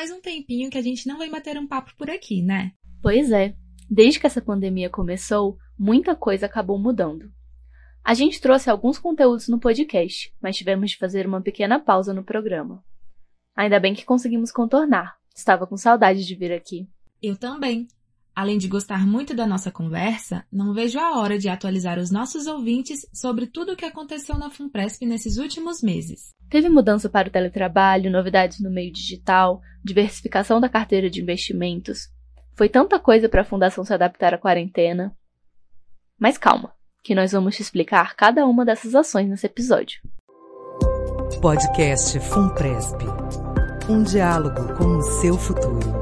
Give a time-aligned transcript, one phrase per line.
[0.00, 2.72] faz um tempinho que a gente não vai bater um papo por aqui, né?
[3.02, 3.54] Pois é.
[3.90, 7.30] Desde que essa pandemia começou, muita coisa acabou mudando.
[8.02, 12.24] A gente trouxe alguns conteúdos no podcast, mas tivemos de fazer uma pequena pausa no
[12.24, 12.82] programa.
[13.54, 15.18] Ainda bem que conseguimos contornar.
[15.36, 16.88] Estava com saudade de vir aqui.
[17.22, 17.86] Eu também.
[18.40, 22.46] Além de gostar muito da nossa conversa, não vejo a hora de atualizar os nossos
[22.46, 26.30] ouvintes sobre tudo o que aconteceu na FUNPRESP nesses últimos meses.
[26.48, 32.08] Teve mudança para o teletrabalho, novidades no meio digital, diversificação da carteira de investimentos.
[32.56, 35.14] Foi tanta coisa para a Fundação se adaptar à quarentena.
[36.18, 36.72] Mas calma,
[37.04, 40.00] que nós vamos te explicar cada uma dessas ações nesse episódio.
[41.42, 43.04] Podcast FUNPRESP
[43.90, 45.99] um diálogo com o seu futuro.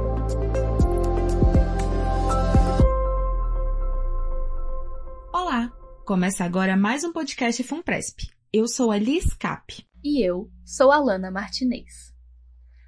[6.09, 8.31] Começa agora mais um podcast FUNPRESP.
[8.51, 9.85] Eu sou a Liz Cap.
[10.03, 12.15] E eu sou a Lana Martinez.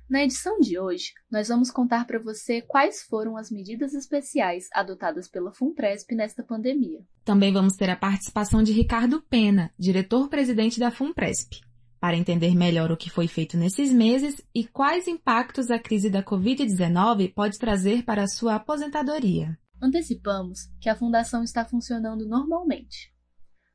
[0.08, 5.28] Na edição de hoje, nós vamos contar para você quais foram as medidas especiais adotadas
[5.28, 7.00] pela FUNPRESP nesta pandemia.
[7.22, 11.60] Também vamos ter a participação de Ricardo Pena, diretor-presidente da FUNPRESP,
[12.00, 16.22] para entender melhor o que foi feito nesses meses e quais impactos a crise da
[16.22, 19.58] Covid-19 pode trazer para a sua aposentadoria.
[19.82, 23.14] Antecipamos que a Fundação está funcionando normalmente.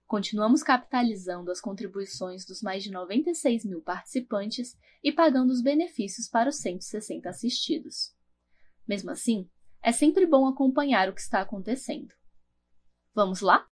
[0.06, 6.50] Continuamos capitalizando as contribuições dos mais de 96 mil participantes e pagando os benefícios para
[6.50, 8.14] os 160 assistidos.
[8.88, 9.50] Mesmo assim,
[9.82, 12.14] é sempre bom acompanhar o que está acontecendo.
[13.16, 13.66] Vamos lá?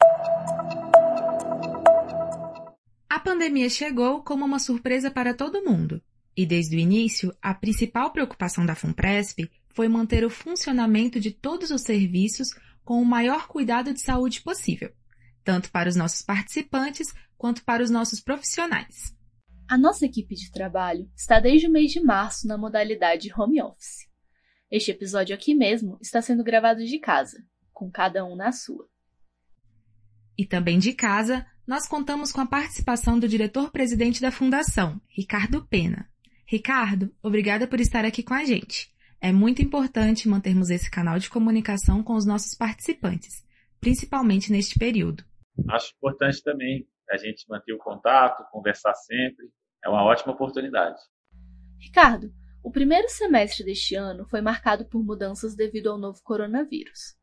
[3.08, 6.00] A pandemia chegou como uma surpresa para todo mundo.
[6.36, 11.70] E desde o início, a principal preocupação da FUNPRESP foi manter o funcionamento de todos
[11.70, 12.50] os serviços
[12.84, 14.92] com o maior cuidado de saúde possível
[15.44, 19.16] tanto para os nossos participantes quanto para os nossos profissionais.
[19.68, 24.08] A nossa equipe de trabalho está desde o mês de março na modalidade home office.
[24.70, 28.88] Este episódio aqui mesmo está sendo gravado de casa, com cada um na sua.
[30.36, 36.08] E também de casa, nós contamos com a participação do diretor-presidente da Fundação, Ricardo Pena.
[36.46, 38.92] Ricardo, obrigada por estar aqui com a gente.
[39.22, 43.44] É muito importante mantermos esse canal de comunicação com os nossos participantes,
[43.78, 45.22] principalmente neste período.
[45.68, 49.50] Acho importante também a gente manter o contato, conversar sempre.
[49.84, 50.98] É uma ótima oportunidade.
[51.78, 52.32] Ricardo,
[52.64, 57.14] o primeiro semestre deste ano foi marcado por mudanças devido ao novo coronavírus.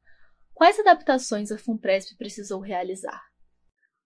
[0.53, 3.24] Quais adaptações a FUNPRESP precisou realizar?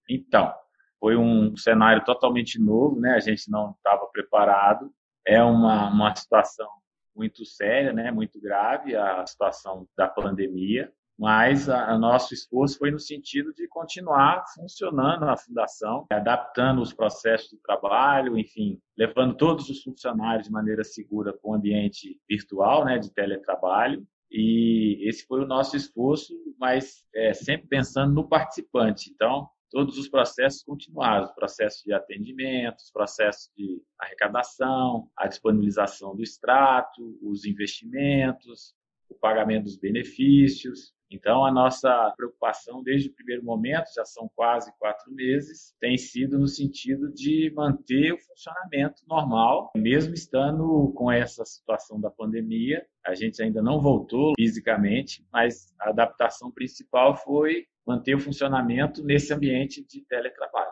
[0.09, 0.53] Então,
[0.97, 3.15] foi um cenário totalmente novo, né?
[3.15, 4.93] A gente não estava preparado.
[5.25, 6.69] É uma, uma situação
[7.15, 8.11] muito séria, né?
[8.11, 10.91] Muito grave a situação da pandemia
[11.21, 17.51] mas o nosso esforço foi no sentido de continuar funcionando a fundação, adaptando os processos
[17.51, 22.97] de trabalho, enfim, levando todos os funcionários de maneira segura para o ambiente virtual, né,
[22.97, 24.03] de teletrabalho.
[24.31, 29.11] E esse foi o nosso esforço, mas é, sempre pensando no participante.
[29.13, 36.15] Então, todos os processos continuaram, os processos de atendimento, os processos de arrecadação, a disponibilização
[36.15, 38.75] do extrato, os investimentos,
[39.09, 40.93] o pagamento dos benefícios.
[41.09, 46.39] Então, a nossa preocupação desde o primeiro momento, já são quase quatro meses, tem sido
[46.39, 52.85] no sentido de manter o funcionamento normal, mesmo estando com essa situação da pandemia.
[53.05, 59.33] A gente ainda não voltou fisicamente, mas a adaptação principal foi manter o funcionamento nesse
[59.33, 60.71] ambiente de teletrabalho.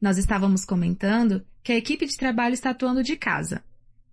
[0.00, 3.62] Nós estávamos comentando que a equipe de trabalho está atuando de casa.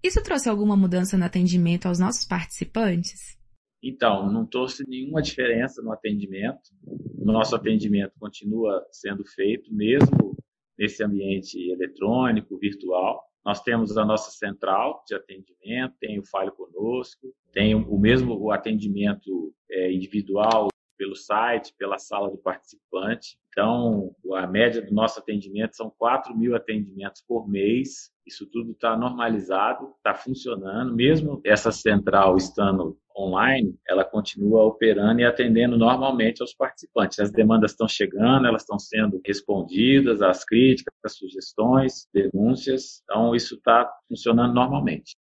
[0.04, 3.38] Isso trouxe alguma mudança no atendimento aos nossos participantes?
[3.82, 6.72] Então, não trouxe nenhuma diferença no atendimento.
[7.18, 10.36] O nosso atendimento continua sendo feito, mesmo
[10.78, 13.24] nesse ambiente eletrônico, virtual.
[13.46, 19.54] Nós temos a nossa central de atendimento, tem o Fale Conosco, tem o mesmo atendimento
[19.72, 20.68] é, individual
[21.08, 23.38] pelo site, pela sala do participante.
[23.50, 28.12] Então, a média do nosso atendimento são 4 mil atendimentos por mês.
[28.26, 30.94] Isso tudo está normalizado, está funcionando.
[30.94, 37.20] Mesmo essa central estando online, ela continua operando e atendendo normalmente aos participantes.
[37.20, 43.02] As demandas estão chegando, elas estão sendo respondidas, as críticas, as sugestões, denúncias.
[43.06, 45.16] Então, isso está funcionando normalmente.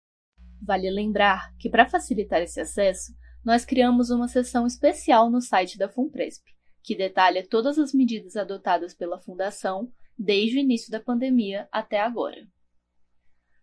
[0.66, 3.12] Vale lembrar que, para facilitar esse acesso,
[3.44, 6.42] nós criamos uma seção especial no site da FUNPRESP,
[6.82, 12.46] que detalha todas as medidas adotadas pela Fundação desde o início da pandemia até agora.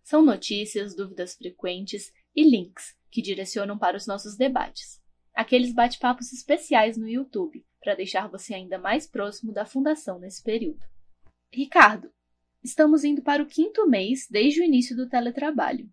[0.03, 5.01] São notícias, dúvidas frequentes e links que direcionam para os nossos debates.
[5.33, 10.85] Aqueles bate-papos especiais no YouTube, para deixar você ainda mais próximo da Fundação nesse período.
[11.51, 12.11] Ricardo,
[12.63, 15.89] estamos indo para o quinto mês desde o início do teletrabalho.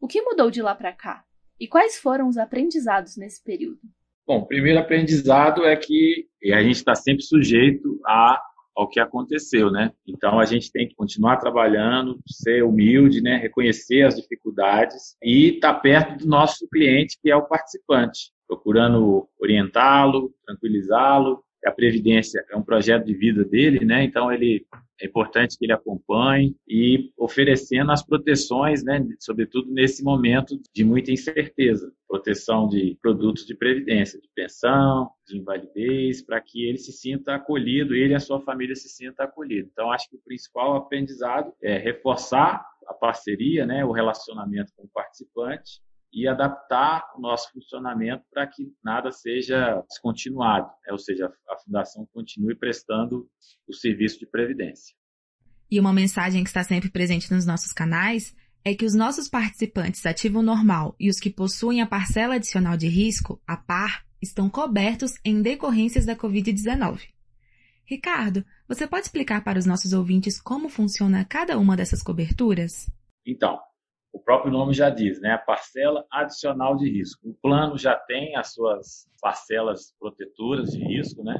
[0.00, 1.25] O que mudou de lá para cá?
[1.58, 3.80] E quais foram os aprendizados nesse período?
[4.26, 8.42] Bom, o primeiro aprendizado é que a gente está sempre sujeito a,
[8.74, 9.92] ao que aconteceu, né?
[10.06, 13.36] Então a gente tem que continuar trabalhando, ser humilde, né?
[13.36, 19.28] reconhecer as dificuldades e estar tá perto do nosso cliente, que é o participante, procurando
[19.38, 24.04] orientá-lo, tranquilizá-lo a Previdência é um projeto de vida dele, né?
[24.04, 24.64] Então ele
[25.00, 29.06] é importante que ele acompanhe e oferecendo as proteções, né?
[29.18, 36.22] Sobretudo nesse momento de muita incerteza, proteção de produtos de previdência, de pensão, de invalidez,
[36.22, 39.68] para que ele se sinta acolhido, ele e a sua família se sinta acolhido.
[39.72, 43.84] Então acho que o principal aprendizado é reforçar a parceria, né?
[43.84, 45.80] O relacionamento com o participante
[46.16, 50.90] e adaptar o nosso funcionamento para que nada seja descontinuado, né?
[50.90, 53.28] ou seja, a fundação continue prestando
[53.68, 54.96] o serviço de previdência.
[55.70, 58.34] E uma mensagem que está sempre presente nos nossos canais
[58.64, 62.88] é que os nossos participantes ativo normal e os que possuem a parcela adicional de
[62.88, 67.02] risco, a PAR, estão cobertos em decorrências da Covid-19.
[67.84, 72.90] Ricardo, você pode explicar para os nossos ouvintes como funciona cada uma dessas coberturas?
[73.24, 73.60] Então,
[74.16, 75.32] o próprio nome já diz, né?
[75.32, 77.28] A parcela adicional de risco.
[77.28, 81.38] O plano já tem as suas parcelas protetoras de risco, né?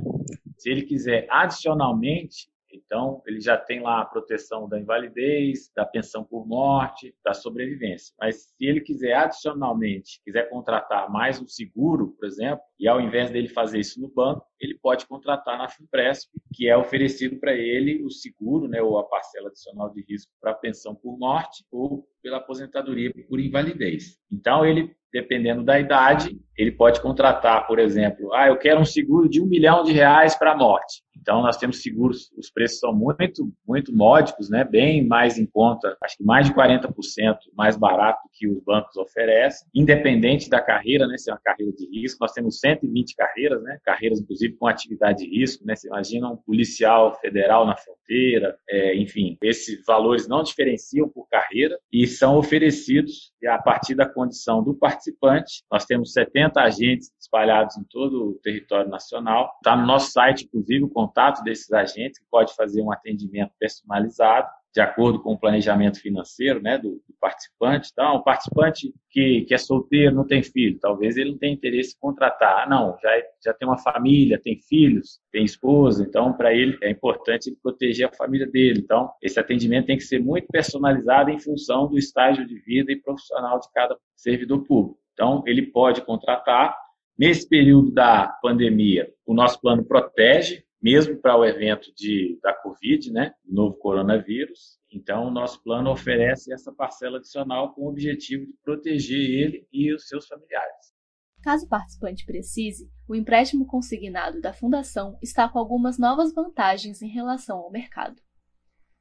[0.59, 6.25] Se ele quiser adicionalmente então, ele já tem lá a proteção da invalidez, da pensão
[6.25, 8.15] por morte, da sobrevivência.
[8.19, 13.31] Mas se ele quiser adicionalmente, quiser contratar mais um seguro, por exemplo, e ao invés
[13.31, 18.03] dele fazer isso no banco, ele pode contratar na Finpresp, que é oferecido para ele
[18.03, 22.39] o seguro, né, ou a parcela adicional de risco para pensão por morte ou pela
[22.39, 24.19] aposentadoria por invalidez.
[24.33, 29.29] Então, ele dependendo da idade, ele pode contratar, por exemplo, ah, eu quero um seguro
[29.29, 31.03] de um milhão de reais para a morte.
[31.19, 34.63] Então, nós temos seguros, os preços são muito, muito módicos, né?
[34.63, 39.67] bem mais em conta, acho que mais de 40% mais barato que os bancos oferecem,
[39.75, 41.17] independente da carreira, né?
[41.17, 42.19] se é uma carreira de risco.
[42.21, 43.79] Nós temos 120 carreiras, né?
[43.83, 45.67] carreiras inclusive com atividade de risco.
[45.67, 45.75] Né?
[45.75, 51.79] Você imagina um policial federal na fronteira, é, enfim, esses valores não diferenciam por carreira
[51.93, 55.65] e são oferecidos a partir da condição do participante.
[55.71, 59.53] Nós temos 70 agentes espalhados em todo o território nacional.
[59.57, 64.49] Está no nosso site, inclusive, o contato desses agentes, que pode fazer um atendimento personalizado
[64.77, 67.89] de acordo com o planejamento financeiro né, do, do participante.
[67.91, 71.95] Então, o participante que, que é solteiro, não tem filho, talvez ele não tenha interesse
[71.95, 72.65] em contratar.
[72.65, 73.11] Ah, não, já,
[73.43, 78.07] já tem uma família, tem filhos, tem esposa, então para ele é importante ele proteger
[78.07, 78.81] a família dele.
[78.85, 83.01] Então, esse atendimento tem que ser muito personalizado em função do estágio de vida e
[83.01, 85.01] profissional de cada servidor público.
[85.15, 86.77] Então, ele pode contratar.
[87.19, 93.13] Nesse período da pandemia, o nosso plano protege mesmo para o evento de, da Covid,
[93.13, 94.79] né, novo coronavírus.
[94.91, 99.93] Então, o nosso plano oferece essa parcela adicional com o objetivo de proteger ele e
[99.93, 100.95] os seus familiares.
[101.43, 107.09] Caso o participante precise, o empréstimo consignado da Fundação está com algumas novas vantagens em
[107.09, 108.21] relação ao mercado.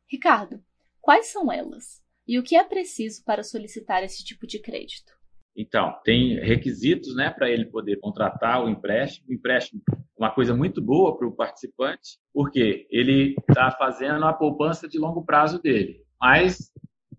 [0.08, 0.64] Ricardo,
[1.02, 2.04] quais são elas?
[2.28, 5.14] E o que é preciso para solicitar esse tipo de crédito?
[5.56, 9.28] Então, tem requisitos né, para ele poder contratar o empréstimo.
[9.30, 14.34] O empréstimo é uma coisa muito boa para o participante, porque ele está fazendo a
[14.34, 16.02] poupança de longo prazo dele.
[16.20, 16.72] Mas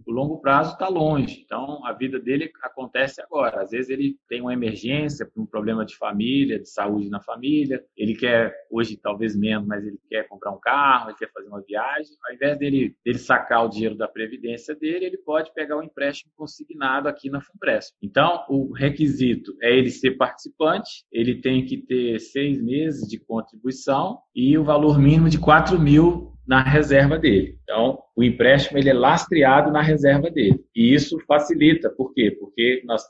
[0.07, 1.43] o longo prazo está longe.
[1.45, 3.63] Então, a vida dele acontece agora.
[3.63, 7.85] Às vezes ele tem uma emergência, um problema de família, de saúde na família.
[7.97, 11.61] Ele quer, hoje talvez menos, mas ele quer comprar um carro, ele quer fazer uma
[11.61, 12.13] viagem.
[12.25, 15.83] Ao invés dele, dele sacar o dinheiro da previdência dele, ele pode pegar o um
[15.83, 17.95] empréstimo consignado aqui na Funpresp.
[18.01, 24.21] Então, o requisito é ele ser participante, ele tem que ter seis meses de contribuição
[24.35, 27.59] e o valor mínimo de 4 mil na reserva dele.
[27.63, 30.65] Então, o empréstimo ele é lastreado na reserva dele.
[30.75, 32.31] E isso facilita, por quê?
[32.31, 33.03] Porque nós,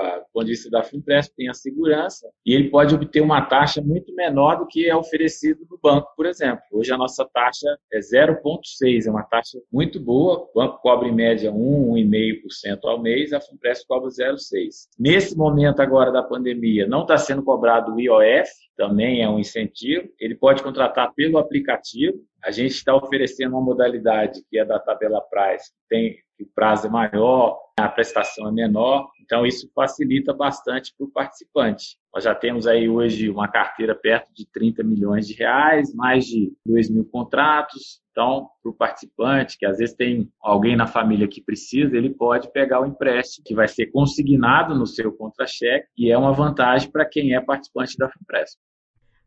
[0.00, 4.56] a condição da Finpresp tem a segurança e ele pode obter uma taxa muito menor
[4.56, 6.60] do que é oferecido no banco, por exemplo.
[6.72, 10.48] Hoje a nossa taxa é 0,6, é uma taxa muito boa.
[10.52, 14.88] O banco cobra em média 1, 1,5% ao mês, a Finpresp cobra 0,6.
[14.98, 20.08] Nesse momento agora da pandemia, não está sendo cobrado o IOF, também é um incentivo.
[20.18, 22.18] Ele pode contratar pelo aplicativo.
[22.42, 26.48] A gente está oferecendo uma modalidade que é da tabela price, que tem que o
[26.54, 31.98] prazo é maior, a prestação é menor, então isso facilita bastante para o participante.
[32.14, 36.52] Nós já temos aí hoje uma carteira perto de 30 milhões de reais, mais de
[36.64, 38.00] 2 mil contratos.
[38.10, 42.50] Então, para o participante, que às vezes tem alguém na família que precisa, ele pode
[42.52, 47.04] pegar o empréstimo, que vai ser consignado no seu contra-cheque, e é uma vantagem para
[47.04, 48.58] quem é participante da FIMPRESP.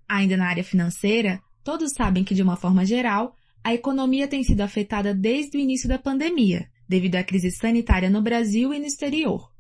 [0.10, 4.62] Ainda na área financeira, todos sabem que, de uma forma geral, a economia tem sido
[4.62, 9.52] afetada desde o início da pandemia, devido à crise sanitária no Brasil e no exterior.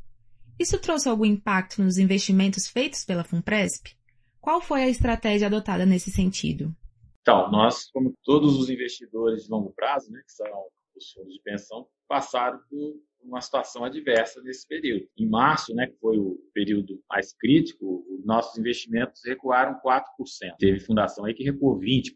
[0.59, 3.95] Isso trouxe algum impacto nos investimentos feitos pela FUNPRESP?
[4.39, 6.75] Qual foi a estratégia adotada nesse sentido?
[7.21, 10.45] Então, nós, como todos os investidores de longo prazo, né, que são
[10.95, 12.95] os fundos de pensão, passaram por
[13.25, 15.07] uma situação adversa nesse período.
[15.17, 20.03] Em março, né, que foi o período mais crítico, os nossos investimentos recuaram 4%.
[20.59, 22.11] Teve fundação aí que recuou 20%,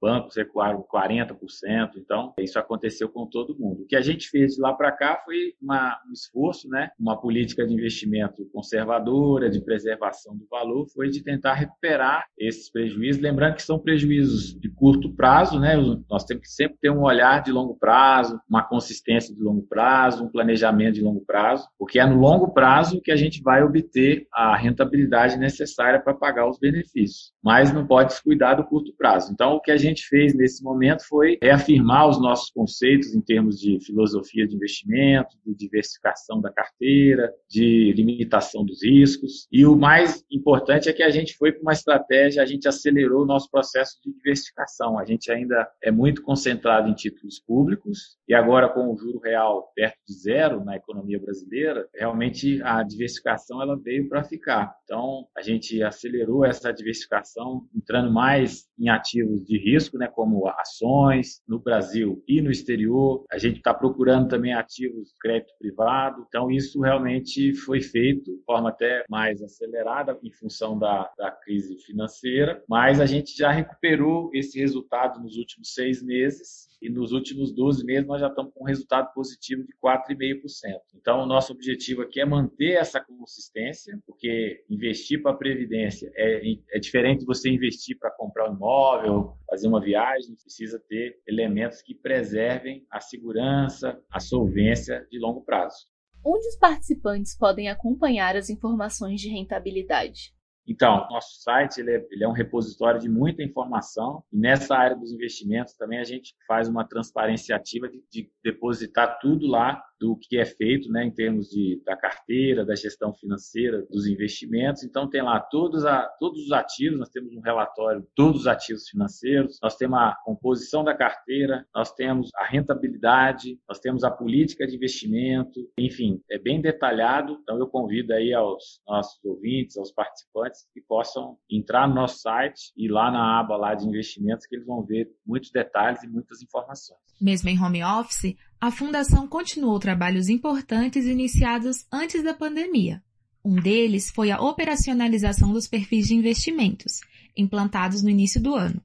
[0.00, 3.82] bancos recuaram 40%, então isso aconteceu com todo mundo.
[3.82, 7.20] O que a gente fez de lá para cá foi uma, um esforço, né, uma
[7.20, 13.56] política de investimento conservadora, de preservação do valor, foi de tentar recuperar esses prejuízos, lembrando
[13.56, 15.76] que são prejuízos de curto prazo, né,
[16.08, 20.19] nós temos que sempre ter um olhar de longo prazo, uma consistência de longo prazo,
[20.20, 23.62] prazo, um planejamento de longo prazo, porque é no longo prazo que a gente vai
[23.62, 27.32] obter a rentabilidade necessária para pagar os benefícios.
[27.42, 29.32] Mas não pode descuidar do curto prazo.
[29.32, 33.58] Então, o que a gente fez nesse momento foi reafirmar os nossos conceitos em termos
[33.58, 39.46] de filosofia de investimento, de diversificação da carteira, de limitação dos riscos.
[39.50, 43.22] E o mais importante é que a gente foi para uma estratégia, a gente acelerou
[43.22, 44.98] o nosso processo de diversificação.
[44.98, 49.70] A gente ainda é muito concentrado em títulos públicos e agora com o juro real
[49.74, 54.74] perto zero na economia brasileira, realmente a diversificação ela veio para ficar.
[54.84, 61.42] Então, a gente acelerou essa diversificação, entrando mais em ativos de risco, né, como ações
[61.46, 63.24] no Brasil e no exterior.
[63.30, 66.24] A gente está procurando também ativos de crédito privado.
[66.28, 71.76] Então, isso realmente foi feito de forma até mais acelerada em função da, da crise
[71.84, 77.52] financeira, mas a gente já recuperou esse resultado nos últimos seis meses e nos últimos
[77.52, 80.80] 12 meses nós já estamos com um resultado positivo de 4,5%.
[80.94, 86.52] Então, o nosso objetivo aqui é manter essa consistência, porque investir para a Previdência é,
[86.72, 91.82] é diferente de você investir para comprar um imóvel, fazer uma viagem, precisa ter elementos
[91.82, 95.86] que preservem a segurança, a solvência de longo prazo.
[96.24, 100.34] Onde os participantes podem acompanhar as informações de rentabilidade?
[100.70, 104.96] Então, nosso site ele é, ele é, um repositório de muita informação e nessa área
[104.96, 110.16] dos investimentos também a gente faz uma transparência ativa de, de depositar tudo lá do
[110.16, 114.82] que é feito né, em termos de, da carteira, da gestão financeira, dos investimentos.
[114.82, 118.88] Então, tem lá todos, a, todos os ativos, nós temos um relatório todos os ativos
[118.88, 124.66] financeiros, nós temos a composição da carteira, nós temos a rentabilidade, nós temos a política
[124.66, 127.38] de investimento, enfim, é bem detalhado.
[127.42, 132.72] Então, eu convido aí aos nossos ouvintes, aos participantes, que possam entrar no nosso site
[132.76, 136.42] e lá na aba lá de investimentos, que eles vão ver muitos detalhes e muitas
[136.42, 136.98] informações.
[137.20, 143.02] Mesmo em home office, a Fundação continuou trabalhos importantes iniciados antes da pandemia.
[143.44, 147.00] Um deles foi a operacionalização dos perfis de investimentos,
[147.36, 148.82] implantados no início do ano.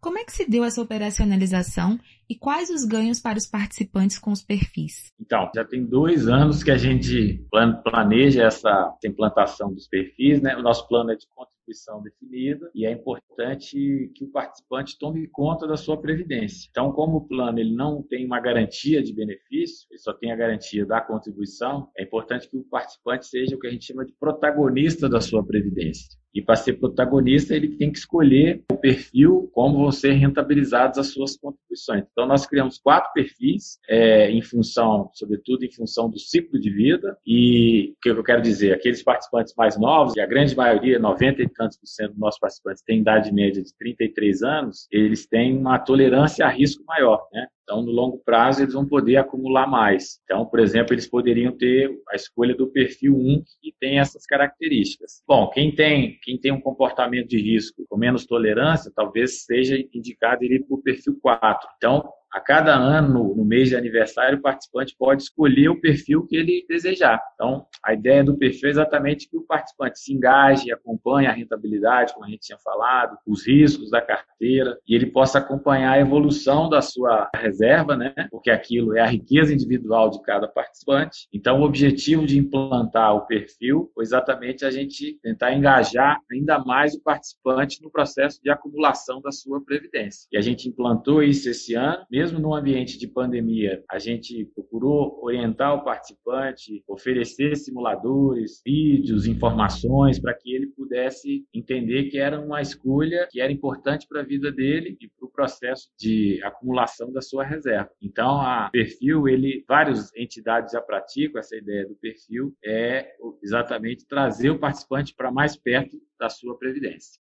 [0.00, 4.32] Como é que se deu essa operacionalização e quais os ganhos para os participantes com
[4.32, 5.12] os perfis?
[5.20, 7.44] Então, já tem dois anos que a gente
[7.84, 10.56] planeja essa implantação dos perfis, né?
[10.56, 15.66] O nosso plano é de contribuição definida e é importante que o participante tome conta
[15.66, 16.66] da sua previdência.
[16.70, 20.36] Então, como o plano ele não tem uma garantia de benefício, ele só tem a
[20.36, 24.14] garantia da contribuição, é importante que o participante seja o que a gente chama de
[24.18, 26.19] protagonista da sua previdência.
[26.34, 31.08] E para ser protagonista, ele tem que escolher o perfil, como vão ser rentabilizadas as
[31.08, 32.04] suas contribuições.
[32.12, 37.16] Então, nós criamos quatro perfis, é, em função, sobretudo em função do ciclo de vida.
[37.26, 41.42] E o que eu quero dizer, aqueles participantes mais novos, e a grande maioria, 90
[41.42, 45.56] e tantos por cento dos nossos participantes, têm idade média de 33 anos, eles têm
[45.56, 47.46] uma tolerância a risco maior, né?
[47.70, 50.18] Então, no longo prazo, eles vão poder acumular mais.
[50.24, 55.22] Então, por exemplo, eles poderiam ter a escolha do perfil 1, que tem essas características.
[55.24, 60.44] Bom, quem tem, quem tem um comportamento de risco com menos tolerância, talvez seja indicado
[60.44, 61.68] ir para o perfil 4.
[61.76, 66.36] Então, a cada ano, no mês de aniversário, o participante pode escolher o perfil que
[66.36, 67.20] ele desejar.
[67.34, 72.12] Então, a ideia do perfil é exatamente que o participante se engaje, acompanhe a rentabilidade,
[72.12, 76.68] como a gente tinha falado, os riscos da carteira, e ele possa acompanhar a evolução
[76.68, 78.14] da sua reserva, né?
[78.30, 81.26] Porque aquilo é a riqueza individual de cada participante.
[81.32, 86.94] Então, o objetivo de implantar o perfil foi exatamente a gente tentar engajar ainda mais
[86.94, 90.28] o participante no processo de acumulação da sua previdência.
[90.32, 95.18] E a gente implantou isso esse ano, mesmo no ambiente de pandemia, a gente procurou
[95.24, 102.60] orientar o participante, oferecer simuladores, vídeos, informações para que ele pudesse entender que era uma
[102.60, 107.22] escolha que era importante para a vida dele e para o processo de acumulação da
[107.22, 107.90] sua reserva.
[108.02, 114.50] Então, a perfil, ele, várias entidades já praticam essa ideia do perfil, é exatamente trazer
[114.50, 117.18] o participante para mais perto da sua previdência.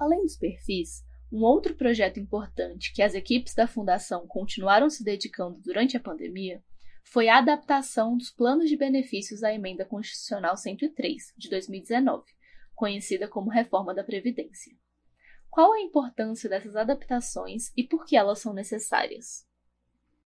[0.00, 5.58] Além dos perfis, um outro projeto importante que as equipes da Fundação continuaram se dedicando
[5.62, 6.62] durante a pandemia
[7.02, 12.24] foi a adaptação dos planos de benefícios da Emenda Constitucional 103, de 2019,
[12.74, 14.76] conhecida como Reforma da Previdência.
[15.48, 19.46] Qual a importância dessas adaptações e por que elas são necessárias?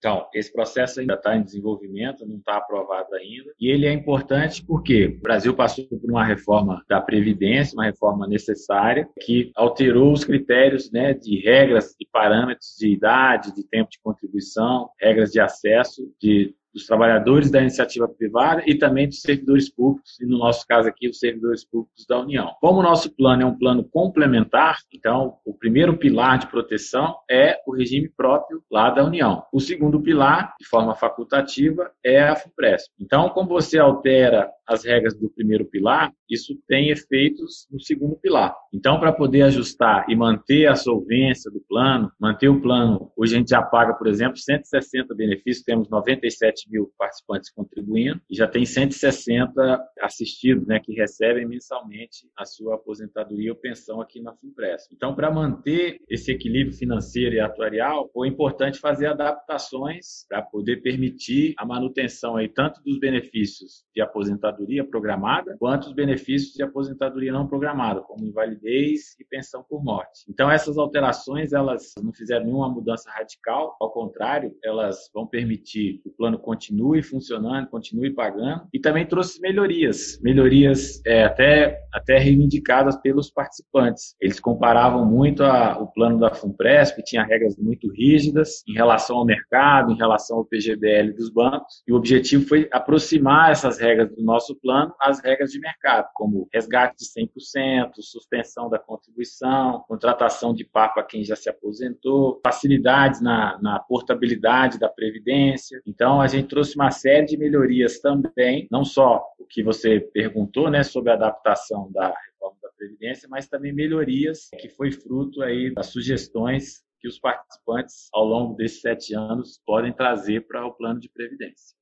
[0.03, 3.53] Então, esse processo ainda está em desenvolvimento, não está aprovado ainda.
[3.57, 8.27] E ele é importante porque o Brasil passou por uma reforma da Previdência, uma reforma
[8.27, 13.99] necessária, que alterou os critérios né, de regras e parâmetros de idade, de tempo de
[14.03, 20.19] contribuição, regras de acesso, de dos trabalhadores da iniciativa privada e também dos servidores públicos,
[20.19, 22.55] e no nosso caso aqui, os servidores públicos da União.
[22.59, 27.59] Como o nosso plano é um plano complementar, então o primeiro pilar de proteção é
[27.67, 29.43] o regime próprio lá da União.
[29.53, 32.91] O segundo pilar, de forma facultativa, é a FUNPRESP.
[32.99, 38.55] Então, como você altera as regras do primeiro pilar, isso tem efeitos no segundo pilar.
[38.73, 43.37] Então, para poder ajustar e manter a solvência do plano, manter o plano, hoje a
[43.39, 48.65] gente já paga, por exemplo, 160 benefícios, temos 97 mil participantes contribuindo e já tem
[48.65, 54.87] 160 assistidos, né, que recebem mensalmente a sua aposentadoria ou pensão aqui na FUNPRES.
[54.91, 61.53] Então, para manter esse equilíbrio financeiro e atuarial, foi importante fazer adaptações para poder permitir
[61.57, 67.47] a manutenção aí tanto dos benefícios de aposentadoria programada, quanto os benefícios de aposentadoria não
[67.47, 70.25] programada, como invalidez e pensão por morte.
[70.29, 76.09] Então, essas alterações, elas não fizeram nenhuma mudança radical, ao contrário, elas vão permitir que
[76.09, 82.95] o plano continue funcionando, continue pagando, e também trouxe melhorias, melhorias é, até, até reivindicadas
[82.97, 84.15] pelos participantes.
[84.21, 89.17] Eles comparavam muito a, o plano da FUNPRESP, que tinha regras muito rígidas em relação
[89.17, 94.15] ao mercado, em relação ao PGBL dos bancos, e o objetivo foi aproximar essas regras
[94.15, 100.53] do nosso plano às regras de mercado, como resgate de 100%, suspensão da contribuição, contratação
[100.53, 105.81] de par para quem já se aposentou, facilidades na, na portabilidade da previdência.
[105.87, 110.69] Então, a gente trouxe uma série de melhorias também, não só o que você perguntou,
[110.69, 115.73] né, sobre a adaptação da reforma da Previdência, mas também melhorias que foi fruto aí
[115.73, 120.99] das sugestões que os participantes, ao longo desses sete anos, podem trazer para o plano
[120.99, 121.75] de previdência.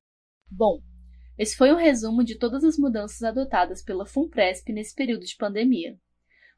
[0.49, 0.81] Bom,
[1.38, 5.95] esse foi um resumo de todas as mudanças adotadas pela FUNPRESP nesse período de pandemia.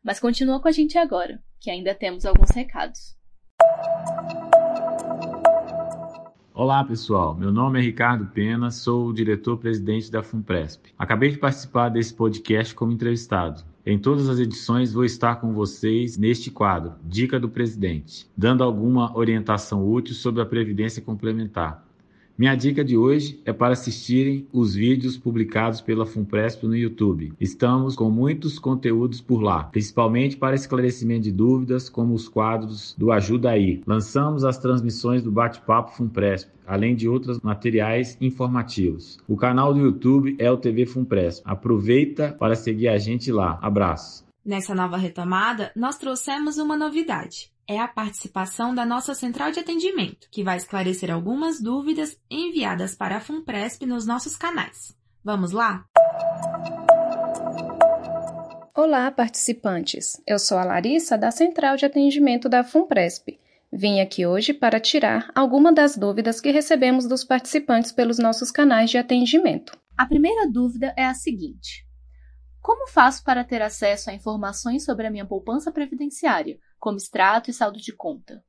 [0.03, 3.15] Mas continua com a gente agora, que ainda temos alguns recados.
[6.57, 10.93] Olá pessoal, meu nome é Ricardo Pena, sou o diretor-presidente da FUNPRESP.
[10.97, 13.61] Acabei de participar desse podcast como entrevistado.
[13.85, 19.13] Em todas as edições vou estar com vocês neste quadro, Dica do Presidente, dando alguma
[19.17, 21.84] orientação útil sobre a Previdência Complementar.
[22.37, 27.31] Minha dica de hoje é para assistirem os vídeos publicados pela Funpresp no YouTube.
[27.39, 33.09] Estamos com muitos conteúdos por lá, principalmente para esclarecimento de dúvidas, como os quadros do
[33.09, 33.81] Ajuda Aí.
[33.87, 39.17] Lançamos as transmissões do Bate-Papo Funpresp, além de outros materiais informativos.
[39.29, 41.41] O canal do YouTube é o TV Funpresp.
[41.45, 43.57] Aproveita para seguir a gente lá.
[43.61, 44.25] Abraço.
[44.45, 50.27] Nessa nova retomada, nós trouxemos uma novidade é a participação da nossa central de atendimento,
[50.29, 54.95] que vai esclarecer algumas dúvidas enviadas para a FUNPRESP nos nossos canais.
[55.23, 55.85] Vamos lá?
[58.75, 60.21] Olá, participantes!
[60.27, 63.39] Eu sou a Larissa, da Central de Atendimento da FUNPRESP.
[63.73, 68.91] Vim aqui hoje para tirar alguma das dúvidas que recebemos dos participantes pelos nossos canais
[68.91, 69.75] de atendimento.
[69.97, 71.83] A primeira dúvida é a seguinte:
[72.61, 77.53] Como faço para ter acesso a informações sobre a minha poupança previdenciária, como extrato e
[77.53, 78.43] saldo de conta.